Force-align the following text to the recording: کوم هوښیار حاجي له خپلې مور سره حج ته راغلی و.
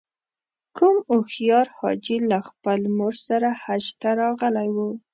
کوم 0.77 0.95
هوښیار 1.09 1.67
حاجي 1.77 2.17
له 2.29 2.37
خپلې 2.47 2.87
مور 2.97 3.15
سره 3.27 3.47
حج 3.63 3.85
ته 4.01 4.09
راغلی 4.21 4.69
و. 4.75 4.77